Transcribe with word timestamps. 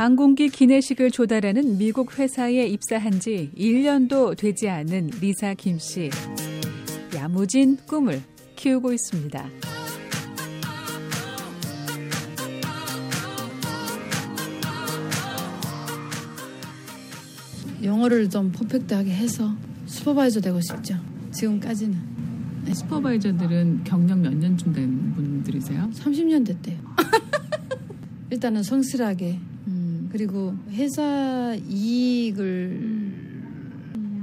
항공기 0.00 0.48
기내식을 0.48 1.10
조달하는 1.10 1.76
미국 1.76 2.18
회사에 2.18 2.66
입사한 2.68 3.20
지 3.20 3.50
1년도 3.54 4.34
되지 4.34 4.66
않은 4.70 5.10
리사 5.20 5.52
김 5.52 5.78
씨. 5.78 6.08
야무진 7.14 7.76
꿈을 7.86 8.22
키우고 8.56 8.94
있습니다. 8.94 9.46
영어를 17.82 18.30
좀 18.30 18.52
퍼펙트하게 18.52 19.10
해서 19.10 19.54
슈퍼바이저 19.84 20.40
되고 20.40 20.62
싶죠. 20.62 20.98
지금까지는. 21.32 21.98
네. 22.64 22.72
슈퍼바이저들은 22.72 23.84
경력 23.84 24.20
몇 24.20 24.34
년쯤 24.34 24.72
된 24.72 25.12
분들이세요? 25.12 25.90
30년 25.92 26.46
됐대요. 26.46 26.78
일단은 28.30 28.62
성실하게 28.62 29.32
음, 29.32 29.49
그리고 30.10 30.54
회사 30.70 31.56
이익을 31.68 33.30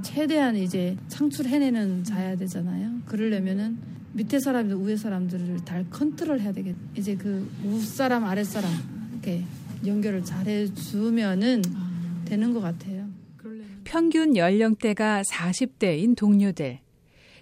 최대한 0.04 0.56
이제 0.56 0.96
창출해내는 1.08 2.04
자야 2.04 2.36
되잖아요. 2.36 3.02
그러려면은 3.06 3.78
밑에 4.14 4.40
사람들 4.40 4.78
위에 4.78 4.96
사람들을 4.96 5.66
다 5.66 5.84
컨트롤 5.90 6.40
해야 6.40 6.52
되겠. 6.52 6.76
이제 6.96 7.16
그 7.16 7.50
윗사람 7.64 8.24
아랫사람 8.24 8.72
이렇게 9.12 9.44
연결을 9.86 10.24
잘해 10.24 10.74
주면은 10.74 11.62
되는 12.26 12.54
것 12.54 12.62
같아요. 12.62 13.08
평균 13.84 14.36
연령대가 14.36 15.22
40대인 15.22 16.16
동료들. 16.18 16.80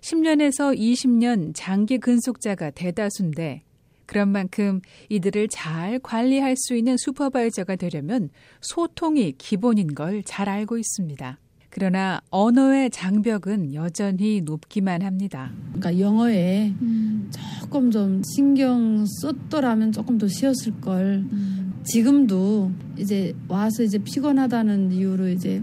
10년에서 0.01 0.77
20년 0.77 1.53
장기 1.55 1.97
근속자가 1.97 2.69
대다수인데 2.71 3.64
그런 4.05 4.29
만큼 4.29 4.81
이들을 5.09 5.47
잘 5.49 5.99
관리할 5.99 6.55
수 6.57 6.75
있는 6.75 6.97
슈퍼바이저가 6.97 7.75
되려면 7.75 8.29
소통이 8.61 9.33
기본인 9.37 9.93
걸 9.95 10.21
잘 10.25 10.49
알고 10.49 10.77
있습니다. 10.77 11.39
그러나 11.69 12.21
언어의 12.29 12.89
장벽은 12.89 13.73
여전히 13.73 14.41
높기만 14.41 15.01
합니다. 15.01 15.51
그러니까 15.73 15.99
영어에 15.99 16.73
음. 16.81 17.29
조금 17.61 17.91
좀 17.91 18.21
신경 18.23 19.05
썼더라면 19.21 19.91
조금 19.91 20.17
더 20.17 20.27
쉬었을 20.27 20.79
걸. 20.79 21.25
음. 21.31 21.73
지금도 21.83 22.71
이제 22.97 23.33
와서 23.49 23.83
이제 23.83 23.97
피곤하다는 23.97 24.93
이유로 24.93 25.27
이제 25.29 25.61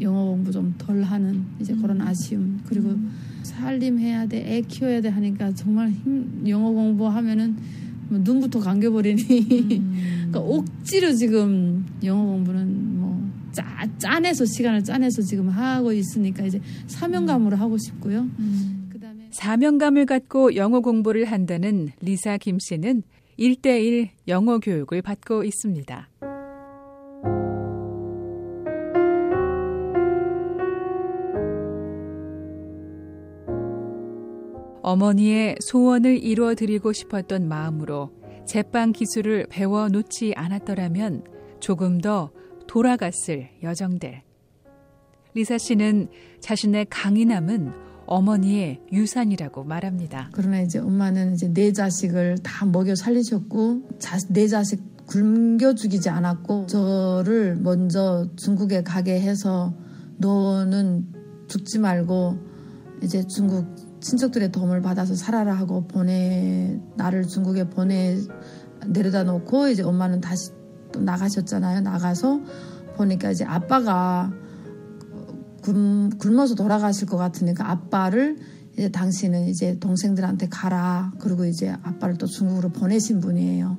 영어 0.00 0.26
공부 0.26 0.52
좀 0.52 0.74
덜 0.78 1.02
하는 1.02 1.44
이제 1.60 1.72
음. 1.72 1.82
그런 1.82 2.00
아쉬움 2.02 2.60
그리고 2.64 2.90
음. 2.90 3.10
살림해야 3.48 4.26
돼, 4.26 4.56
애 4.56 4.60
키워야 4.60 5.00
돼 5.00 5.08
하니까 5.08 5.52
정말 5.54 5.90
힘, 5.90 6.44
영어 6.46 6.70
공부하면은 6.70 7.56
뭐 8.08 8.18
눈부터 8.18 8.60
감겨버리니 8.60 9.22
음. 9.78 10.28
그러니까 10.30 10.40
억지로 10.40 11.12
지금 11.12 11.86
영어 12.04 12.24
공부는 12.24 13.00
뭐 13.00 13.30
짜, 13.52 13.64
짜내서 13.98 14.44
시간을 14.44 14.84
짜내서 14.84 15.22
지금 15.22 15.48
하고 15.48 15.92
있으니까 15.92 16.44
이제 16.44 16.60
사명감으로 16.86 17.56
하고 17.56 17.76
싶고요. 17.78 18.28
음. 18.38 18.88
그다음에 18.92 19.28
사명감을 19.30 20.06
갖고 20.06 20.56
영어 20.56 20.80
공부를 20.80 21.24
한다는 21.26 21.88
리사 22.00 22.38
김 22.38 22.58
씨는 22.58 23.02
1대1 23.38 24.08
영어 24.26 24.58
교육을 24.58 25.02
받고 25.02 25.44
있습니다. 25.44 26.07
어머니의 34.88 35.56
소원을 35.60 36.24
이루어 36.24 36.54
드리고 36.54 36.94
싶었던 36.94 37.46
마음으로 37.46 38.10
제빵 38.46 38.92
기술을 38.92 39.46
배워 39.50 39.88
놓지 39.88 40.32
않았더라면 40.34 41.24
조금 41.60 42.00
더 42.00 42.30
돌아갔을 42.66 43.50
여정들. 43.62 44.22
리사 45.34 45.58
씨는 45.58 46.08
자신의 46.40 46.86
강인함은 46.88 47.70
어머니의 48.06 48.80
유산이라고 48.90 49.64
말합니다. 49.64 50.30
그러나 50.32 50.62
이제 50.62 50.78
엄마는 50.78 51.34
이제 51.34 51.52
내 51.52 51.70
자식을 51.70 52.38
다 52.42 52.64
먹여 52.64 52.94
살리셨고 52.94 53.98
자, 53.98 54.16
내 54.30 54.48
자식 54.48 54.80
굶겨 55.06 55.74
죽이지 55.74 56.08
않았고 56.08 56.64
저를 56.64 57.56
먼저 57.56 58.26
중국에 58.36 58.84
가게 58.84 59.20
해서 59.20 59.74
너는 60.16 61.12
죽지 61.46 61.78
말고 61.78 62.38
이제 63.02 63.22
중국 63.26 63.87
친척들의 64.00 64.52
도움을 64.52 64.82
받아서 64.82 65.14
살아라 65.14 65.54
하고 65.54 65.86
보내 65.86 66.78
나를 66.96 67.26
중국에 67.26 67.68
보내 67.68 68.18
내려다 68.86 69.24
놓고 69.24 69.68
이제 69.68 69.82
엄마는 69.82 70.20
다시 70.20 70.52
또 70.92 71.00
나가셨잖아요. 71.00 71.80
나가서 71.80 72.40
보니까 72.96 73.30
이제 73.30 73.44
아빠가 73.44 74.32
굶, 75.62 76.10
굶어서 76.18 76.54
돌아가실 76.54 77.06
것 77.06 77.16
같으니까 77.16 77.70
아빠를 77.70 78.38
이제 78.72 78.90
당신은 78.90 79.48
이제 79.48 79.78
동생들한테 79.78 80.48
가라. 80.48 81.12
그리고 81.18 81.44
이제 81.44 81.70
아빠를 81.82 82.16
또 82.16 82.26
중국으로 82.26 82.70
보내신 82.70 83.20
분이에요. 83.20 83.76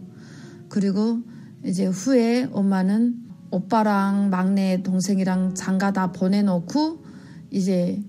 그리고 0.67 1.19
이제 1.63 1.85
후에 1.85 2.49
엄마는 2.51 3.15
오빠랑 3.51 4.29
막내 4.29 4.83
동생이랑 4.83 5.55
장가 5.55 5.91
다 5.91 6.11
보내놓고 6.11 7.03
이제 7.49 8.03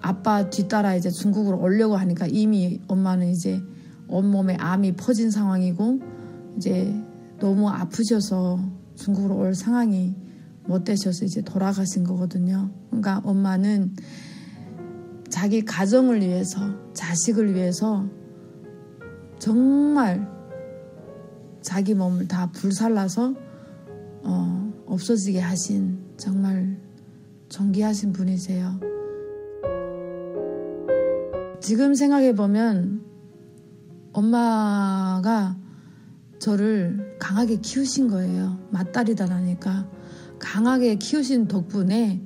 아빠 0.00 0.48
뒤따라 0.50 0.94
이제 0.94 1.10
중국으로 1.10 1.60
오려고 1.60 1.96
하니까 1.96 2.26
이미 2.26 2.80
엄마는 2.88 3.28
이제 3.28 3.60
온몸에 4.08 4.56
암이 4.56 4.96
퍼진 4.96 5.30
상황이고 5.30 6.00
이제 6.56 6.94
너무 7.38 7.68
아프셔서 7.68 8.58
중국으로 8.96 9.36
올 9.36 9.54
상황이 9.54 10.14
못 10.66 10.84
되셔서 10.84 11.24
이제 11.24 11.40
돌아가신 11.42 12.04
거거든요. 12.04 12.70
그러니까 12.88 13.20
엄마는 13.24 13.94
자기 15.28 15.64
가정을 15.64 16.20
위해서 16.20 16.60
자식을 16.94 17.54
위해서 17.54 18.06
정말 19.38 20.28
자기 21.62 21.94
몸을 21.94 22.28
다 22.28 22.50
불살라서 22.52 23.34
어, 24.24 24.72
없어지게 24.86 25.38
하신 25.40 25.98
정말 26.16 26.76
존귀하신 27.48 28.12
분이세요. 28.12 28.97
지금 31.68 31.92
생각해 31.92 32.34
보면 32.34 33.02
엄마가 34.14 35.54
저를 36.38 37.18
강하게 37.18 37.56
키우신 37.56 38.08
거예요. 38.08 38.58
맞다리다 38.70 39.26
나니까. 39.26 39.86
강하게 40.38 40.94
키우신 40.94 41.46
덕분에 41.46 42.22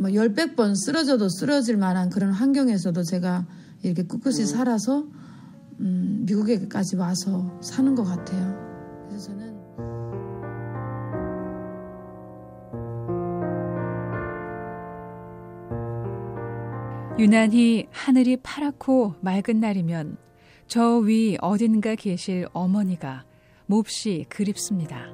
뭐 0.00 0.08
10백 0.08 0.74
쓰러져도 0.74 1.28
쓰러질 1.28 1.76
만한 1.76 2.08
그런 2.08 2.32
환경에서도 2.32 3.02
제가 3.02 3.46
이렇게 3.82 4.06
꿋꿋이 4.06 4.46
살아서 4.46 5.06
음, 5.80 6.22
미국에까지 6.26 6.96
와서 6.96 7.60
사는 7.60 7.94
것 7.94 8.04
같아요. 8.04 9.06
그래서 9.06 9.26
저는 9.26 9.51
유난히 17.22 17.86
하늘이 17.92 18.36
파랗고 18.38 19.14
맑은 19.20 19.60
날이면 19.60 20.16
저 20.66 20.98
위 20.98 21.38
어딘가 21.40 21.94
계실 21.94 22.48
어머니가 22.52 23.24
몹시 23.66 24.26
그립습니다. 24.28 25.06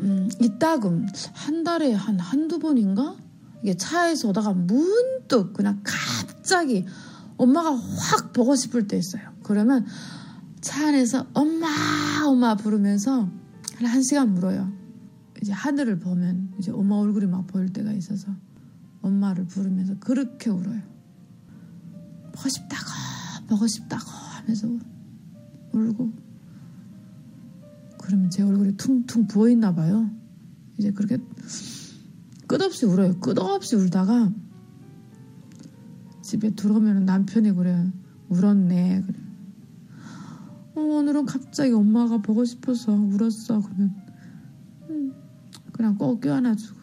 음, 0.00 0.28
이따금 0.40 1.06
한 1.34 1.62
달에 1.62 1.92
한 1.92 2.18
한두 2.18 2.58
번인가? 2.58 3.14
이게 3.62 3.76
차에서 3.76 4.30
오다가 4.30 4.52
문득 4.52 5.52
그냥 5.52 5.84
갑자기 5.84 6.84
엄마가 7.36 7.76
확 7.76 8.32
보고 8.32 8.56
싶을 8.56 8.88
때 8.88 8.96
있어요. 8.96 9.22
그러면 9.44 9.86
차 10.60 10.88
안에서 10.88 11.26
엄마 11.32 11.68
엄마 12.26 12.56
부르면서 12.56 13.28
한 13.84 14.02
시간 14.02 14.34
물어요. 14.34 14.83
이제 15.42 15.52
하늘을 15.52 15.98
보면 15.98 16.54
이제 16.58 16.70
엄마 16.70 16.96
얼굴이 16.96 17.26
막 17.26 17.46
보일 17.46 17.72
때가 17.72 17.92
있어서 17.92 18.34
엄마를 19.02 19.46
부르면서 19.46 19.98
그렇게 19.98 20.50
울어요. 20.50 20.80
보고 22.32 22.48
싶다고, 22.48 23.46
보고 23.48 23.66
싶다고 23.66 24.04
하면서 24.10 24.68
울고. 25.72 26.12
그러면 27.98 28.30
제 28.30 28.42
얼굴이 28.42 28.76
퉁퉁 28.76 29.26
부어있나 29.26 29.74
봐요. 29.74 30.10
이제 30.78 30.90
그렇게 30.92 31.22
끝없이 32.46 32.86
울어요. 32.86 33.18
끝없이 33.20 33.76
울다가 33.76 34.32
집에 36.22 36.50
들어오면 36.54 37.04
남편이 37.04 37.52
그래. 37.52 37.90
울었네. 38.28 39.02
그래. 39.06 39.18
어, 40.74 40.80
오늘은 40.80 41.26
갑자기 41.26 41.72
엄마가 41.72 42.18
보고 42.18 42.44
싶어서 42.44 42.92
울었어. 42.92 43.60
그러면 43.60 43.94
그냥 45.74 45.98
꼭 45.98 46.20
껴안아주고 46.20 46.80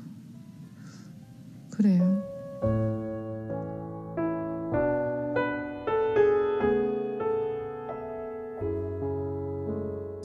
그래요. 1.72 2.22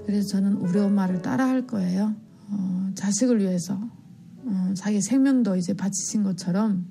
그래서 0.05 0.29
저는 0.29 0.55
우리 0.55 0.79
엄마를 0.79 1.23
따라할 1.23 1.67
거예요. 1.67 2.15
어, 2.49 2.91
자식을 2.95 3.41
위해서 3.41 3.79
어, 4.45 4.75
자기 4.75 5.01
생명도 5.01 5.57
이제 5.57 5.75
바치신 5.75 6.23
것처럼 6.23 6.87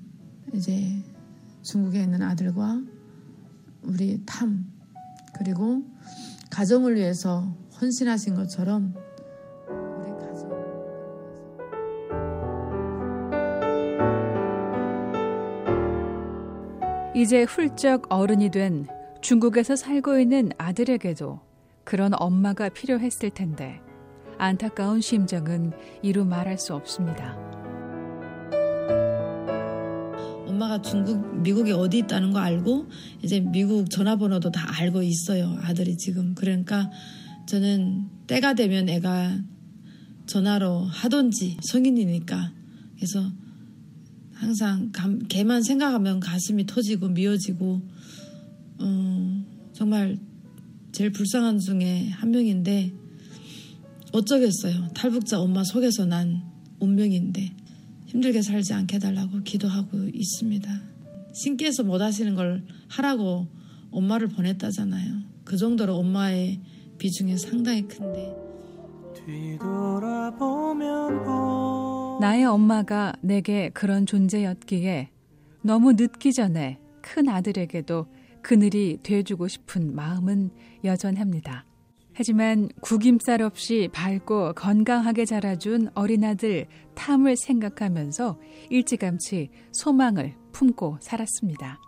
이제 0.54 1.02
중국에 1.62 2.02
있는 2.02 2.22
아들과 2.22 2.82
우리 3.82 4.22
탐 4.24 4.66
그리고 5.38 5.84
가정을 6.50 6.96
위해서 6.96 7.54
헌신하신 7.80 8.34
것처럼 8.34 8.94
이제 17.16 17.44
훌쩍 17.44 18.12
어른이 18.12 18.50
된 18.50 18.86
중국에서 19.22 19.74
살고 19.74 20.20
있는 20.20 20.50
아들에게도 20.58 21.40
그런 21.82 22.12
엄마가 22.14 22.68
필요했을 22.68 23.30
텐데 23.30 23.80
안타까운 24.36 25.00
심정은 25.00 25.72
이루 26.02 26.26
말할 26.26 26.58
수 26.58 26.74
없습니다. 26.74 27.38
엄마가 30.46 30.82
중국 30.82 31.40
미국에 31.40 31.72
어디 31.72 31.98
있다는 32.00 32.32
거 32.32 32.38
알고 32.40 32.84
이제 33.22 33.40
미국 33.40 33.88
전화번호도 33.88 34.50
다 34.50 34.66
알고 34.78 35.02
있어요 35.02 35.56
아들이 35.62 35.96
지금 35.96 36.34
그러니까 36.34 36.90
저는 37.46 38.10
때가 38.26 38.52
되면 38.52 38.90
애가 38.90 39.38
전화로 40.26 40.84
하던지 40.84 41.56
성인이니까 41.62 42.52
그래서 42.96 43.20
항상 44.36 44.90
감, 44.92 45.18
걔만 45.28 45.62
생각하면 45.62 46.20
가슴이 46.20 46.66
터지고 46.66 47.08
미어지고 47.08 47.80
어, 48.78 49.44
정말 49.72 50.18
제일 50.92 51.10
불쌍한 51.10 51.58
중에 51.58 52.08
한 52.10 52.30
명인데 52.30 52.92
어쩌겠어요 54.12 54.88
탈북자 54.94 55.40
엄마 55.40 55.64
속에서 55.64 56.04
난 56.04 56.42
운명인데 56.80 57.52
힘들게 58.06 58.42
살지 58.42 58.72
않게 58.72 58.96
해달라고 58.96 59.42
기도하고 59.42 60.08
있습니다. 60.12 60.80
신께서 61.34 61.82
못 61.82 62.00
하시는 62.00 62.34
걸 62.34 62.64
하라고 62.88 63.46
엄마를 63.90 64.28
보냈다잖아요. 64.28 65.22
그 65.44 65.56
정도로 65.56 65.96
엄마의 65.96 66.60
비중이 66.98 67.36
상당히 67.38 67.86
큰데. 67.86 68.34
나의 72.20 72.44
엄마가 72.44 73.12
내게 73.20 73.68
그런 73.70 74.06
존재였기에 74.06 75.10
너무 75.62 75.92
늦기 75.92 76.32
전에 76.32 76.78
큰 77.02 77.28
아들에게도 77.28 78.06
그늘이 78.42 78.98
돼주고 79.02 79.48
싶은 79.48 79.94
마음은 79.94 80.50
여전합니다. 80.84 81.66
하지만 82.14 82.68
구김살 82.80 83.42
없이 83.42 83.90
밝고 83.92 84.54
건강하게 84.54 85.26
자라준 85.26 85.90
어린아들 85.94 86.66
탐을 86.94 87.36
생각하면서 87.36 88.40
일찌감치 88.70 89.50
소망을 89.72 90.34
품고 90.52 90.98
살았습니다. 91.00 91.78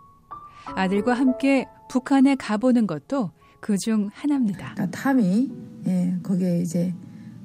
아들과 0.75 1.13
함께 1.13 1.65
북한에 1.89 2.35
가보는 2.35 2.85
것도 2.85 3.31
그 3.61 3.75
중 3.77 4.09
하나입니다. 4.13 4.73
그러니까 4.75 4.97
탐이 4.97 5.49
예, 5.87 6.15
거기에 6.21 6.59
이제 6.61 6.93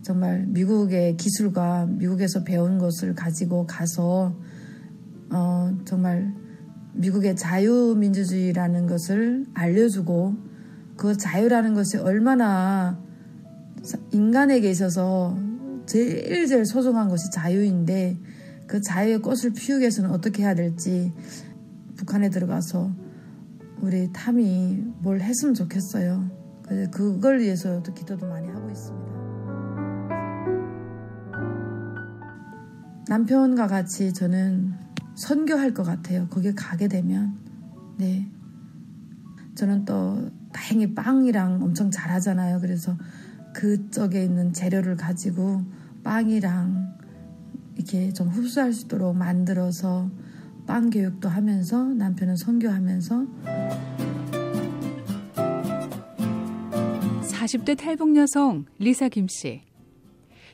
정말 0.04 0.44
미국의 0.48 1.16
기술과 1.16 1.86
미국에서 1.86 2.44
배운 2.44 2.78
것을 2.78 3.14
가지고 3.14 3.66
가서 3.66 4.36
어, 5.30 5.78
정말 5.86 6.34
미국의 6.92 7.36
자유민주주의라는 7.36 8.86
것을 8.86 9.46
알려주고 9.54 10.34
그 10.96 11.16
자유라는 11.16 11.72
것이 11.72 11.96
얼마나 11.96 13.00
인간에게 14.12 14.70
있어서 14.70 15.36
제일 15.86 16.46
제일 16.46 16.66
소중한 16.66 17.08
것이 17.08 17.30
자유인데 17.30 18.18
그 18.66 18.82
자유의 18.82 19.22
꽃을 19.22 19.54
피우기 19.56 19.80
위해서는 19.80 20.10
어떻게 20.10 20.42
해야 20.42 20.54
될지 20.54 21.12
북한에 21.96 22.28
들어가서 22.28 22.90
우리 23.80 24.12
탐이 24.12 24.84
뭘 24.98 25.22
했으면 25.22 25.54
좋겠어요. 25.54 26.28
그걸 26.92 27.40
위해서도 27.40 27.92
기도도 27.94 28.26
많이 28.26 28.48
하고 28.48 28.70
있습니다. 28.70 29.13
남편과 33.08 33.66
같이 33.66 34.12
저는 34.12 34.72
선교할 35.14 35.74
것 35.74 35.84
같아요. 35.84 36.26
거기 36.28 36.54
가게 36.54 36.88
되면. 36.88 37.36
네. 37.98 38.28
저는 39.54 39.84
또 39.84 40.30
다행히 40.52 40.94
빵이랑 40.94 41.62
엄청 41.62 41.90
잘하잖아요. 41.90 42.60
그래서 42.60 42.96
그쪽에 43.52 44.24
있는 44.24 44.52
재료를 44.52 44.96
가지고 44.96 45.62
빵이랑 46.02 46.98
이렇게 47.76 48.12
좀 48.12 48.28
흡수할 48.28 48.72
수 48.72 48.86
있도록 48.86 49.16
만들어서 49.16 50.10
빵 50.66 50.90
교육도 50.90 51.28
하면서 51.28 51.84
남편은 51.84 52.36
선교하면서 52.36 53.26
40대 57.22 57.76
탈북 57.76 58.16
여성 58.16 58.64
리사 58.78 59.08
김 59.08 59.28
씨. 59.28 59.62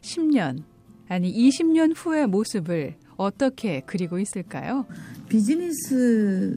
10년, 0.02 0.64
아니 1.10 1.32
20년 1.32 1.92
후의 1.96 2.28
모습을 2.28 2.94
어떻게 3.16 3.82
그리고 3.84 4.20
있을까요? 4.20 4.86
비즈니스에 5.28 6.56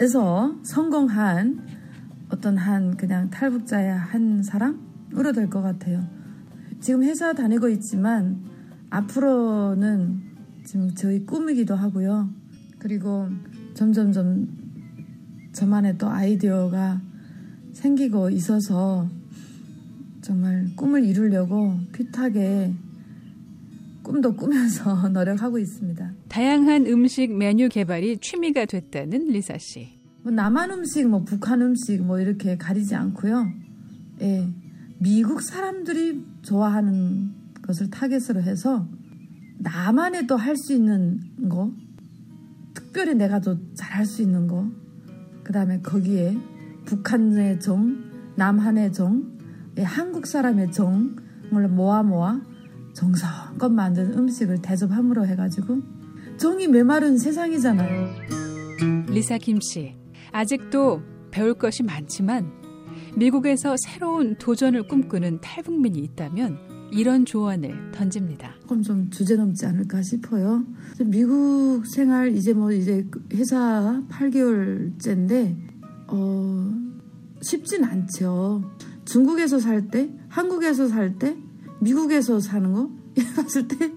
에서 0.00 0.56
성공한 0.64 1.64
어떤 2.30 2.56
한 2.56 2.96
그냥 2.96 3.30
탈북자의 3.30 3.96
한 3.96 4.42
사람으로 4.42 5.30
될 5.32 5.48
것 5.48 5.62
같아요. 5.62 6.04
지금 6.80 7.04
회사 7.04 7.32
다니고 7.32 7.68
있지만 7.68 8.42
앞으로는 8.90 10.20
지금 10.64 10.92
저희 10.96 11.24
꿈이기도 11.24 11.76
하고요. 11.76 12.28
그리고 12.80 13.28
점점점 13.74 14.48
저만의 15.52 15.96
또 15.96 16.08
아이디어가 16.08 17.00
생기고 17.72 18.30
있어서 18.30 19.08
정말 20.22 20.66
꿈을 20.76 21.04
이루려고 21.04 21.78
핏하게 21.92 22.72
꿈도 24.02 24.34
꾸면서 24.34 25.08
노력하고 25.10 25.58
있습니다. 25.58 26.12
다양한 26.28 26.86
음식 26.86 27.36
메뉴 27.36 27.68
개발이 27.68 28.18
취미가 28.18 28.64
됐다는 28.66 29.28
리사 29.28 29.58
씨. 29.58 30.00
뭐 30.22 30.32
남한 30.32 30.70
음식, 30.70 31.06
뭐 31.08 31.24
북한 31.24 31.60
음식 31.62 32.02
뭐 32.02 32.20
이렇게 32.20 32.56
가리지 32.56 32.94
않고요. 32.94 33.52
예. 34.22 34.48
미국 34.98 35.42
사람들이 35.42 36.24
좋아하는 36.42 37.32
것을 37.62 37.90
타겟으로 37.90 38.42
해서 38.42 38.88
나만의 39.58 40.26
또 40.28 40.36
할 40.36 40.56
수 40.56 40.72
있는 40.72 41.20
거, 41.48 41.72
특별히 42.74 43.14
내가 43.14 43.40
더 43.40 43.56
잘할 43.74 44.06
수 44.06 44.22
있는 44.22 44.46
거, 44.46 44.68
그 45.42 45.52
다음에 45.52 45.80
거기에 45.80 46.36
북한의 46.84 47.60
정, 47.60 47.96
남한의 48.36 48.92
정, 48.92 49.24
예, 49.24 49.31
한국 49.78 50.26
사람의 50.26 50.72
정을 50.72 51.68
모아 51.68 52.02
모아 52.02 52.40
정성껏 52.94 53.72
만든 53.72 54.12
음식을 54.18 54.60
대접함으로 54.60 55.26
해가지고 55.26 55.80
정이 56.36 56.68
메마른 56.68 57.18
세상이잖아요. 57.18 58.08
리사 59.08 59.38
김 59.38 59.60
씨, 59.60 59.94
아직도 60.32 61.02
배울 61.30 61.54
것이 61.54 61.82
많지만 61.82 62.50
미국에서 63.16 63.76
새로운 63.78 64.36
도전을 64.36 64.88
꿈꾸는 64.88 65.40
탈북민이 65.40 65.98
있다면 66.00 66.58
이런 66.92 67.24
조언을 67.24 67.92
던집니다. 67.92 68.54
조금 68.60 68.82
좀 68.82 69.10
주제 69.10 69.36
넘지 69.36 69.64
않을까 69.64 70.02
싶어요. 70.02 70.64
미국 71.04 71.86
생활 71.86 72.34
이제 72.36 72.52
뭐 72.52 72.70
이제 72.70 73.06
회사 73.32 74.02
8개월째인데 74.10 75.56
어 76.08 76.74
쉽진 77.40 77.84
않죠. 77.84 78.62
중국에서 79.04 79.58
살 79.58 79.88
때, 79.88 80.10
한국에서 80.28 80.88
살 80.88 81.18
때, 81.18 81.36
미국에서 81.80 82.40
사는 82.40 82.72
거 82.72 82.90
봤을 83.36 83.68
때 83.68 83.92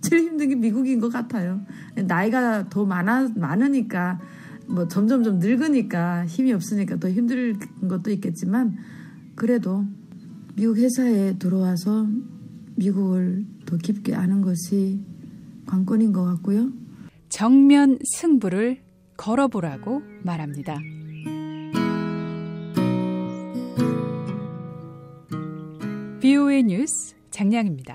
제일 0.00 0.24
힘든 0.24 0.48
게 0.48 0.54
미국인 0.56 1.00
것 1.00 1.10
같아요. 1.10 1.64
나이가 1.94 2.68
더 2.68 2.84
많아 2.84 3.30
많으니까 3.36 4.20
뭐 4.66 4.88
점점 4.88 5.22
좀 5.22 5.38
늙으니까 5.38 6.26
힘이 6.26 6.52
없으니까 6.52 6.96
더 6.96 7.08
힘든 7.08 7.58
것도 7.88 8.10
있겠지만 8.10 8.76
그래도 9.34 9.84
미국 10.54 10.76
회사에 10.76 11.38
들어와서 11.38 12.08
미국을 12.74 13.46
더 13.64 13.76
깊게 13.76 14.14
아는 14.14 14.42
것이 14.42 15.00
관건인 15.66 16.12
것 16.12 16.24
같고요. 16.24 16.72
정면 17.28 17.98
승부를 18.16 18.82
걸어보라고 19.16 20.02
말합니다. 20.22 20.78
뉴스 26.62 27.14
장량입니다. 27.30 27.90